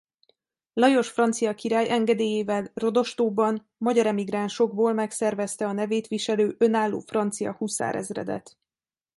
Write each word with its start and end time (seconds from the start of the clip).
Lajos 0.73 1.09
francia 1.11 1.53
király 1.55 1.89
engedélyével 1.89 2.71
Rodostóban 2.73 3.69
magyar 3.77 4.05
emigránsokból 4.05 4.93
megszervezte 4.93 5.67
a 5.67 5.71
nevét 5.71 6.07
viselő 6.07 6.55
önálló 6.57 6.99
francia 6.99 7.53
huszárezredet. 7.53 8.57